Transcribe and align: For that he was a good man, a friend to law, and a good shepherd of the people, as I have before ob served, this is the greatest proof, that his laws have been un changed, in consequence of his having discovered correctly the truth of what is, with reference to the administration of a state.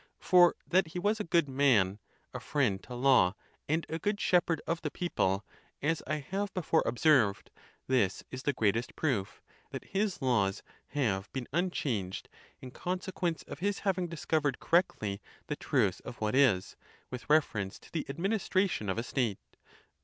For 0.17 0.55
that 0.67 0.87
he 0.93 0.97
was 0.97 1.19
a 1.19 1.23
good 1.23 1.47
man, 1.47 1.99
a 2.33 2.39
friend 2.39 2.81
to 2.85 2.95
law, 2.95 3.35
and 3.69 3.85
a 3.87 3.99
good 3.99 4.19
shepherd 4.19 4.59
of 4.65 4.81
the 4.81 4.89
people, 4.89 5.45
as 5.79 6.01
I 6.07 6.15
have 6.15 6.51
before 6.55 6.87
ob 6.87 6.97
served, 6.97 7.51
this 7.85 8.23
is 8.31 8.41
the 8.41 8.51
greatest 8.51 8.95
proof, 8.95 9.43
that 9.69 9.83
his 9.83 10.19
laws 10.19 10.63
have 10.87 11.31
been 11.33 11.47
un 11.53 11.69
changed, 11.69 12.29
in 12.61 12.71
consequence 12.71 13.43
of 13.43 13.59
his 13.59 13.81
having 13.85 14.07
discovered 14.07 14.59
correctly 14.59 15.21
the 15.45 15.55
truth 15.55 16.01
of 16.03 16.19
what 16.19 16.33
is, 16.33 16.75
with 17.11 17.29
reference 17.29 17.77
to 17.77 17.91
the 17.91 18.07
administration 18.09 18.89
of 18.89 18.97
a 18.97 19.03
state. 19.03 19.37